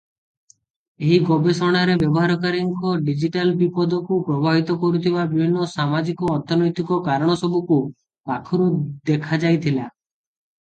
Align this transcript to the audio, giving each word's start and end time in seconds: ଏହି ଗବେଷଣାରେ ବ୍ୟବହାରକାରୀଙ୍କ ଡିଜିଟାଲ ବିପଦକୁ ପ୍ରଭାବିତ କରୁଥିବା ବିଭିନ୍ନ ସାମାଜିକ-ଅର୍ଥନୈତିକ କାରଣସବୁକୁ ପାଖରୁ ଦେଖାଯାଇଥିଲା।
ଏହି 1.07 1.17
ଗବେଷଣାରେ 1.25 1.97
ବ୍ୟବହାରକାରୀଙ୍କ 2.03 2.93
ଡିଜିଟାଲ 3.09 3.53
ବିପଦକୁ 3.59 4.17
ପ୍ରଭାବିତ 4.31 4.77
କରୁଥିବା 4.85 5.27
ବିଭିନ୍ନ 5.35 5.67
ସାମାଜିକ-ଅର୍ଥନୈତିକ 5.75 6.99
କାରଣସବୁକୁ 7.11 7.79
ପାଖରୁ 8.31 8.71
ଦେଖାଯାଇଥିଲା। 9.13 9.87